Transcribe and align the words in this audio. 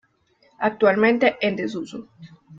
Actualmente 0.57 1.37
en 1.41 1.55
desuso. 1.57 2.07